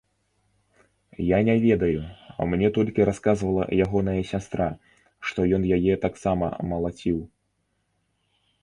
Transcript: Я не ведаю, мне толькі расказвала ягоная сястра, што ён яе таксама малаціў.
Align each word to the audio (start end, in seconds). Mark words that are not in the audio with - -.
Я 1.23 1.37
не 1.49 1.55
ведаю, 1.65 2.01
мне 2.53 2.71
толькі 2.79 3.07
расказвала 3.11 3.63
ягоная 3.87 4.17
сястра, 4.31 4.71
што 5.29 5.39
ён 5.61 5.71
яе 5.79 5.93
таксама 6.09 6.45
малаціў. 6.75 7.17